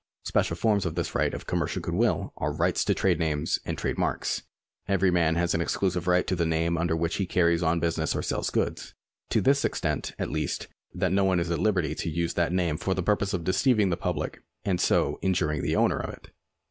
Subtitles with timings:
[0.23, 3.77] Special forms of this right of commercial good will are rights to trade names and
[3.77, 4.41] trade marks.
[4.87, 8.15] Every man has an exclusive right to the name under which he carries on business
[8.15, 8.95] or sells his goods—
[9.29, 12.77] to this extent at least that no one is at liberty to use that name
[12.77, 16.31] for the purpose of deceiving the pubUc and so injuring the owner of it.